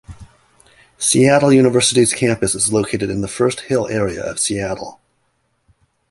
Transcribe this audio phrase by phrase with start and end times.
[0.97, 4.99] Seattle University's campus is located in the First Hill area of Seattle.